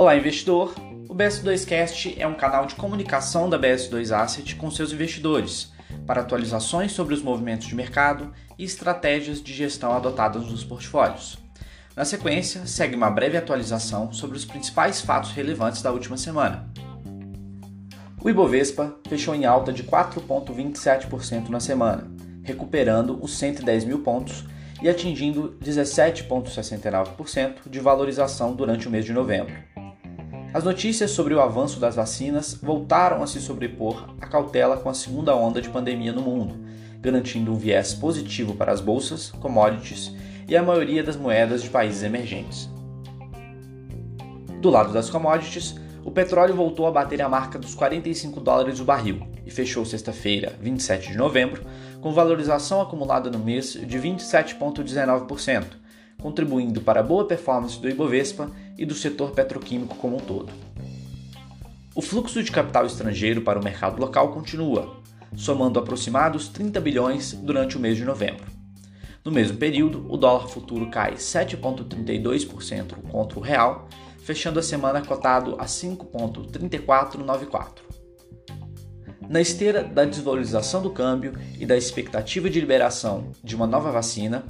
Olá, 0.00 0.16
investidor! 0.16 0.72
O 1.10 1.14
BS2Cast 1.14 2.14
é 2.18 2.26
um 2.26 2.32
canal 2.32 2.64
de 2.64 2.74
comunicação 2.74 3.50
da 3.50 3.58
BS2 3.58 4.16
Asset 4.16 4.56
com 4.56 4.70
seus 4.70 4.94
investidores, 4.94 5.72
para 6.06 6.22
atualizações 6.22 6.92
sobre 6.92 7.12
os 7.12 7.22
movimentos 7.22 7.66
de 7.66 7.74
mercado 7.74 8.32
e 8.58 8.64
estratégias 8.64 9.42
de 9.42 9.52
gestão 9.52 9.92
adotadas 9.92 10.46
nos 10.46 10.64
portfólios. 10.64 11.36
Na 11.94 12.06
sequência, 12.06 12.66
segue 12.66 12.96
uma 12.96 13.10
breve 13.10 13.36
atualização 13.36 14.10
sobre 14.10 14.38
os 14.38 14.46
principais 14.46 15.02
fatos 15.02 15.32
relevantes 15.32 15.82
da 15.82 15.92
última 15.92 16.16
semana. 16.16 16.66
O 18.24 18.30
Ibovespa 18.30 18.96
fechou 19.06 19.34
em 19.34 19.44
alta 19.44 19.70
de 19.70 19.84
4,27% 19.84 21.50
na 21.50 21.60
semana, 21.60 22.10
recuperando 22.42 23.22
os 23.22 23.36
110 23.36 23.84
mil 23.84 23.98
pontos 23.98 24.46
e 24.80 24.88
atingindo 24.88 25.58
17,69% 25.62 27.68
de 27.68 27.80
valorização 27.80 28.54
durante 28.54 28.88
o 28.88 28.90
mês 28.90 29.04
de 29.04 29.12
novembro. 29.12 29.52
As 30.52 30.64
notícias 30.64 31.12
sobre 31.12 31.32
o 31.32 31.40
avanço 31.40 31.78
das 31.78 31.94
vacinas 31.94 32.58
voltaram 32.60 33.22
a 33.22 33.26
se 33.26 33.40
sobrepor 33.40 34.12
à 34.20 34.26
cautela 34.26 34.76
com 34.76 34.88
a 34.88 34.94
segunda 34.94 35.34
onda 35.36 35.62
de 35.62 35.68
pandemia 35.68 36.12
no 36.12 36.22
mundo, 36.22 36.56
garantindo 37.00 37.52
um 37.52 37.56
viés 37.56 37.94
positivo 37.94 38.56
para 38.56 38.72
as 38.72 38.80
bolsas, 38.80 39.30
commodities 39.30 40.12
e 40.48 40.56
a 40.56 40.62
maioria 40.62 41.04
das 41.04 41.14
moedas 41.14 41.62
de 41.62 41.70
países 41.70 42.02
emergentes. 42.02 42.68
Do 44.60 44.70
lado 44.70 44.92
das 44.92 45.08
commodities, 45.08 45.76
o 46.04 46.10
petróleo 46.10 46.56
voltou 46.56 46.88
a 46.88 46.90
bater 46.90 47.22
a 47.22 47.28
marca 47.28 47.56
dos 47.56 47.76
45 47.76 48.40
dólares 48.40 48.80
o 48.80 48.84
barril 48.84 49.28
e 49.46 49.52
fechou 49.52 49.84
sexta-feira, 49.84 50.56
27 50.60 51.12
de 51.12 51.16
novembro, 51.16 51.62
com 52.00 52.12
valorização 52.12 52.80
acumulada 52.80 53.30
no 53.30 53.38
mês 53.38 53.74
de 53.74 53.98
27,19%, 54.00 55.64
contribuindo 56.20 56.80
para 56.80 57.00
a 57.00 57.04
boa 57.04 57.24
performance 57.24 57.78
do 57.78 57.88
Ibovespa 57.88 58.50
e 58.80 58.86
do 58.86 58.94
setor 58.94 59.32
petroquímico 59.32 59.94
como 59.96 60.16
um 60.16 60.20
todo. 60.20 60.50
O 61.94 62.00
fluxo 62.00 62.42
de 62.42 62.50
capital 62.50 62.86
estrangeiro 62.86 63.42
para 63.42 63.60
o 63.60 63.62
mercado 63.62 64.00
local 64.00 64.32
continua, 64.32 64.96
somando 65.36 65.78
aproximados 65.78 66.48
30 66.48 66.80
bilhões 66.80 67.34
durante 67.34 67.76
o 67.76 67.80
mês 67.80 67.98
de 67.98 68.06
novembro. 68.06 68.46
No 69.22 69.30
mesmo 69.30 69.58
período, 69.58 70.10
o 70.10 70.16
dólar 70.16 70.48
futuro 70.48 70.88
cai 70.88 71.16
7,32% 71.16 72.94
contra 73.10 73.38
o 73.38 73.42
real, 73.42 73.86
fechando 74.24 74.58
a 74.58 74.62
semana 74.62 75.04
cotado 75.04 75.56
a 75.58 75.66
5,3494. 75.66 77.80
Na 79.28 79.42
esteira 79.42 79.84
da 79.84 80.06
desvalorização 80.06 80.80
do 80.80 80.88
câmbio 80.90 81.34
e 81.58 81.66
da 81.66 81.76
expectativa 81.76 82.48
de 82.48 82.58
liberação 82.58 83.30
de 83.44 83.54
uma 83.54 83.66
nova 83.66 83.92
vacina, 83.92 84.42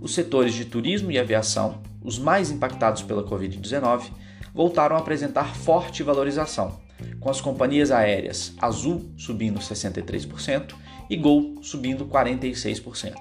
os 0.00 0.14
setores 0.14 0.54
de 0.54 0.64
turismo 0.64 1.10
e 1.10 1.18
aviação, 1.18 1.80
os 2.02 2.18
mais 2.18 2.50
impactados 2.50 3.02
pela 3.02 3.24
Covid-19, 3.24 4.10
voltaram 4.54 4.96
a 4.96 4.98
apresentar 4.98 5.54
forte 5.54 6.02
valorização, 6.02 6.80
com 7.20 7.30
as 7.30 7.40
companhias 7.40 7.90
aéreas 7.90 8.54
Azul 8.60 9.12
subindo 9.16 9.60
63% 9.60 10.74
e 11.08 11.16
Gol 11.16 11.62
subindo 11.62 12.06
46%, 12.06 13.14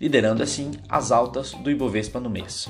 liderando 0.00 0.42
assim 0.42 0.72
as 0.88 1.12
altas 1.12 1.52
do 1.52 1.70
Ibovespa 1.70 2.20
no 2.20 2.30
mês. 2.30 2.68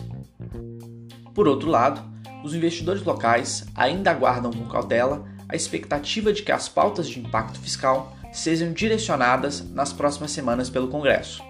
Por 1.35 1.49
outro 1.49 1.71
lado, 1.71 2.03
os 2.45 2.55
investidores 2.55 3.03
locais 3.03 3.65
ainda 3.75 4.11
aguardam 4.11 4.53
com 4.53 4.67
cautela 4.67 5.25
a 5.49 5.55
expectativa 5.57 6.33
de 6.33 6.43
que 6.43 6.53
as 6.53 6.69
pautas 6.69 7.09
de 7.09 7.21
impacto 7.21 7.59
fiscal 7.59 8.17
sejam 8.33 8.73
direcionadas 8.73 9.63
nas 9.71 9.93
próximas 9.93 10.31
semanas 10.31 10.71
pelo 10.71 10.89
Congresso. 10.89 11.43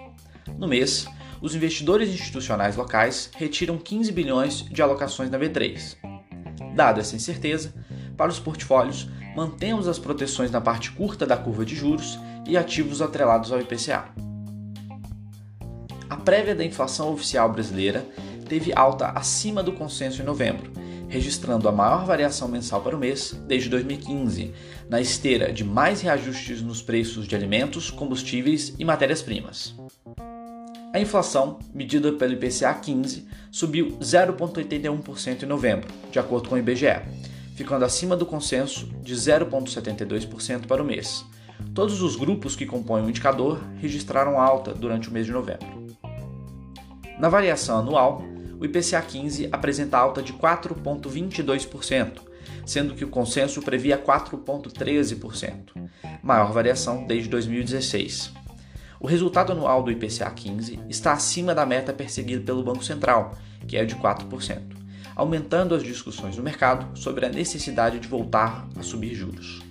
No 0.57 0.67
mês, 0.67 1.07
os 1.43 1.53
investidores 1.53 2.09
institucionais 2.09 2.77
locais 2.77 3.29
retiram 3.35 3.77
15 3.77 4.13
bilhões 4.13 4.63
de 4.63 4.81
alocações 4.81 5.29
na 5.29 5.37
B3. 5.37 5.97
Dada 6.73 7.01
essa 7.01 7.17
incerteza, 7.17 7.73
para 8.15 8.31
os 8.31 8.39
portfólios, 8.39 9.09
mantemos 9.35 9.89
as 9.89 9.99
proteções 9.99 10.49
na 10.49 10.61
parte 10.61 10.91
curta 10.91 11.25
da 11.25 11.35
curva 11.35 11.65
de 11.65 11.75
juros 11.75 12.17
e 12.47 12.55
ativos 12.55 13.01
atrelados 13.01 13.51
ao 13.51 13.59
IPCA. 13.59 14.05
A 16.09 16.15
prévia 16.15 16.55
da 16.55 16.63
inflação 16.63 17.11
oficial 17.11 17.51
brasileira 17.51 18.07
teve 18.47 18.71
alta 18.73 19.09
acima 19.09 19.61
do 19.61 19.73
consenso 19.73 20.21
em 20.21 20.25
novembro, 20.25 20.71
registrando 21.09 21.67
a 21.67 21.73
maior 21.73 22.05
variação 22.05 22.47
mensal 22.47 22.79
para 22.81 22.95
o 22.95 22.99
mês 22.99 23.37
desde 23.45 23.67
2015, 23.67 24.53
na 24.89 25.01
esteira 25.01 25.51
de 25.51 25.65
mais 25.65 25.99
reajustes 25.99 26.61
nos 26.61 26.81
preços 26.81 27.27
de 27.27 27.35
alimentos, 27.35 27.91
combustíveis 27.91 28.73
e 28.79 28.85
matérias-primas. 28.85 29.75
A 30.93 30.99
inflação, 30.99 31.57
medida 31.73 32.13
pelo 32.13 32.33
IPCA 32.33 32.71
15, 32.71 33.27
subiu 33.49 33.97
0,81% 33.99 35.41
em 35.41 35.47
novembro, 35.47 35.89
de 36.11 36.19
acordo 36.19 36.47
com 36.47 36.53
o 36.53 36.57
IBGE, 36.59 37.01
ficando 37.55 37.83
acima 37.83 38.15
do 38.15 38.27
consenso 38.27 38.85
de 39.01 39.15
0,72% 39.15 40.67
para 40.67 40.83
o 40.83 40.85
mês. 40.85 41.25
Todos 41.73 42.03
os 42.03 42.15
grupos 42.15 42.55
que 42.55 42.67
compõem 42.67 43.03
o 43.03 43.09
indicador 43.09 43.59
registraram 43.79 44.39
alta 44.39 44.71
durante 44.71 45.09
o 45.09 45.11
mês 45.11 45.25
de 45.25 45.31
novembro. 45.31 45.65
Na 47.17 47.27
variação 47.27 47.79
anual, 47.79 48.21
o 48.59 48.63
IPCA 48.63 49.01
15 49.01 49.49
apresenta 49.51 49.97
alta 49.97 50.21
de 50.21 50.31
4,22%, 50.33 52.19
sendo 52.67 52.93
que 52.93 53.03
o 53.03 53.09
consenso 53.09 53.63
previa 53.63 53.97
4,13%, 53.97 55.89
maior 56.21 56.51
variação 56.51 57.07
desde 57.07 57.29
2016. 57.29 58.42
O 59.03 59.07
resultado 59.07 59.51
anual 59.51 59.83
do 59.83 59.91
IPCA 59.91 60.31
15 60.31 60.79
está 60.87 61.11
acima 61.11 61.53
da 61.53 61.65
meta 61.65 61.91
perseguida 61.91 62.41
pelo 62.41 62.63
Banco 62.63 62.85
Central, 62.85 63.37
que 63.67 63.75
é 63.75 63.83
de 63.83 63.97
4%, 63.97 64.61
aumentando 65.13 65.75
as 65.75 65.83
discussões 65.83 66.37
no 66.37 66.41
mercado 66.41 66.97
sobre 66.97 67.25
a 67.25 67.29
necessidade 67.29 67.99
de 67.99 68.07
voltar 68.07 68.65
a 68.79 68.81
subir 68.81 69.13
juros. 69.13 69.61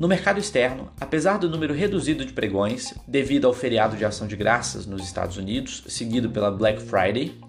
No 0.00 0.08
mercado 0.08 0.40
externo, 0.40 0.90
apesar 1.00 1.38
do 1.38 1.48
número 1.48 1.72
reduzido 1.72 2.24
de 2.24 2.32
pregões, 2.32 2.92
devido 3.06 3.46
ao 3.46 3.54
feriado 3.54 3.96
de 3.96 4.04
ação 4.04 4.26
de 4.26 4.34
graças 4.34 4.84
nos 4.84 5.04
Estados 5.04 5.36
Unidos, 5.36 5.84
seguido 5.86 6.30
pela 6.30 6.50
Black 6.50 6.82
Friday, 6.82 7.40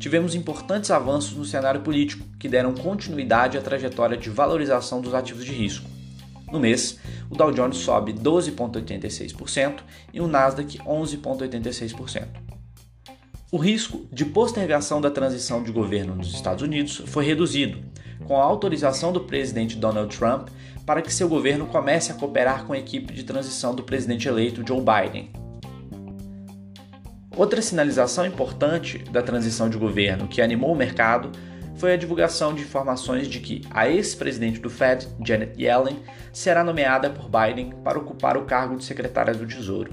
tivemos 0.00 0.34
importantes 0.34 0.90
avanços 0.90 1.36
no 1.36 1.44
cenário 1.44 1.82
político 1.82 2.26
que 2.36 2.48
deram 2.48 2.74
continuidade 2.74 3.56
à 3.56 3.60
trajetória 3.60 4.16
de 4.16 4.28
valorização 4.28 5.00
dos 5.00 5.14
ativos 5.14 5.44
de 5.44 5.52
risco. 5.52 5.91
No 6.52 6.60
mês, 6.60 6.98
o 7.30 7.34
Dow 7.34 7.50
Jones 7.50 7.78
sobe 7.78 8.12
12,86% 8.12 9.80
e 10.12 10.20
o 10.20 10.28
Nasdaq 10.28 10.78
11,86%. 10.80 12.26
O 13.50 13.56
risco 13.56 14.06
de 14.12 14.26
postergação 14.26 15.00
da 15.00 15.10
transição 15.10 15.62
de 15.62 15.72
governo 15.72 16.14
nos 16.14 16.34
Estados 16.34 16.62
Unidos 16.62 17.02
foi 17.06 17.24
reduzido, 17.24 17.82
com 18.26 18.38
a 18.38 18.44
autorização 18.44 19.12
do 19.12 19.20
presidente 19.20 19.76
Donald 19.76 20.14
Trump 20.14 20.48
para 20.84 21.00
que 21.00 21.12
seu 21.12 21.28
governo 21.28 21.66
comece 21.66 22.12
a 22.12 22.14
cooperar 22.14 22.64
com 22.64 22.74
a 22.74 22.78
equipe 22.78 23.14
de 23.14 23.24
transição 23.24 23.74
do 23.74 23.82
presidente 23.82 24.28
eleito 24.28 24.62
Joe 24.66 24.80
Biden. 24.80 25.30
Outra 27.34 27.62
sinalização 27.62 28.26
importante 28.26 28.98
da 28.98 29.22
transição 29.22 29.70
de 29.70 29.78
governo 29.78 30.28
que 30.28 30.42
animou 30.42 30.72
o 30.72 30.76
mercado 30.76 31.32
foi 31.76 31.92
a 31.92 31.96
divulgação 31.96 32.54
de 32.54 32.62
informações 32.62 33.26
de 33.26 33.40
que 33.40 33.62
a 33.70 33.88
ex-presidente 33.88 34.60
do 34.60 34.70
Fed, 34.70 35.08
Janet 35.24 35.60
Yellen, 35.60 35.98
será 36.32 36.62
nomeada 36.62 37.10
por 37.10 37.28
Biden 37.28 37.72
para 37.82 37.98
ocupar 37.98 38.36
o 38.36 38.44
cargo 38.44 38.76
de 38.76 38.84
secretária 38.84 39.34
do 39.34 39.46
Tesouro. 39.46 39.90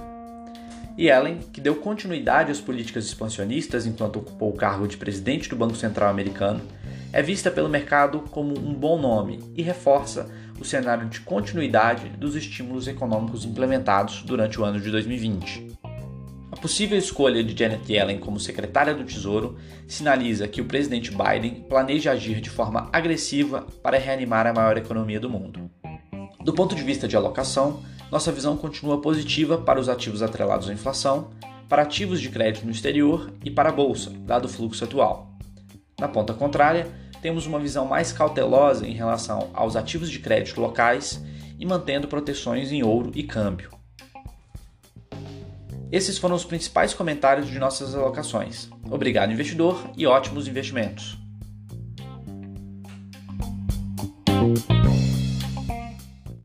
Yellen, 0.98 1.40
que 1.54 1.62
deu 1.62 1.76
continuidade 1.76 2.52
às 2.52 2.60
políticas 2.60 3.06
expansionistas 3.06 3.86
enquanto 3.86 4.20
ocupou 4.20 4.50
o 4.50 4.58
cargo 4.58 4.88
de 4.88 4.98
presidente 4.98 5.50
do 5.50 5.56
Banco 5.56 5.76
Central 5.76 6.10
americano, 6.10 6.62
é 7.14 7.22
vista 7.22 7.50
pelo 7.50 7.70
mercado 7.70 8.20
como 8.30 8.58
um 8.58 8.74
bom 8.74 9.00
nome 9.00 9.40
e 9.56 9.64
reforça 9.64 10.30
o 10.60 10.66
cenário 10.66 11.08
de 11.08 11.22
continuidade 11.22 12.10
dos 12.10 12.36
estímulos 12.36 12.88
econômicos 12.88 13.46
implementados 13.46 14.24
durante 14.24 14.60
o 14.60 14.66
ano 14.66 14.80
de 14.80 14.92
2020. 14.92 15.79
A 16.52 16.56
possível 16.58 16.98
escolha 16.98 17.44
de 17.44 17.58
Janet 17.58 17.92
Yellen 17.92 18.20
como 18.20 18.40
secretária 18.40 18.94
do 18.94 19.04
Tesouro 19.04 19.58
sinaliza 19.88 20.48
que 20.48 20.62
o 20.62 20.66
presidente 20.66 21.12
Biden 21.12 21.64
planeja 21.70 22.12
agir 22.12 22.42
de 22.42 22.50
forma 22.50 22.90
agressiva 22.92 23.68
para 23.84 24.00
reanimar 24.00 24.48
a 24.48 24.54
maior 24.54 24.76
economia 24.76 25.20
do 25.20 25.30
mundo. 25.30 25.70
Do 26.44 26.52
ponto 26.52 26.74
de 26.74 26.84
vista 26.84 27.08
de 27.08 27.16
alocação, 27.16 27.84
nossa 28.12 28.32
visão 28.32 28.58
continua 28.58 29.00
positiva 29.00 29.60
para 29.60 29.80
os 29.80 29.88
ativos 29.88 30.24
atrelados 30.24 30.68
à 30.70 30.74
inflação, 30.74 31.30
para 31.68 31.84
ativos 31.84 32.20
de 32.20 32.30
crédito 32.30 32.66
no 32.66 32.72
exterior 32.72 33.32
e 33.46 33.52
para 33.52 33.70
a 33.70 33.74
bolsa, 33.74 34.10
dado 34.10 34.46
o 34.46 34.50
fluxo 34.50 34.84
atual. 34.84 35.38
Na 36.00 36.08
ponta 36.08 36.34
contrária, 36.34 36.88
temos 37.22 37.46
uma 37.46 37.60
visão 37.60 37.86
mais 37.86 38.12
cautelosa 38.12 38.88
em 38.88 38.94
relação 38.94 39.52
aos 39.54 39.76
ativos 39.76 40.10
de 40.10 40.18
crédito 40.18 40.60
locais 40.60 41.24
e 41.60 41.66
mantendo 41.66 42.08
proteções 42.08 42.72
em 42.72 42.82
ouro 42.82 43.12
e 43.14 43.22
câmbio. 43.22 43.79
Esses 45.92 46.18
foram 46.18 46.36
os 46.36 46.46
principais 46.46 46.94
comentários 46.94 47.48
de 47.48 47.58
nossas 47.58 47.96
alocações. 47.96 48.70
Obrigado, 48.90 49.32
investidor, 49.32 49.90
e 49.98 50.06
ótimos 50.06 50.48
investimentos! 50.48 51.18